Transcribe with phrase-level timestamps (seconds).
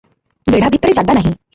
[0.53, 1.33] ବେଢ଼ା ଭିତରେ ଜାଗା ନାହିଁ।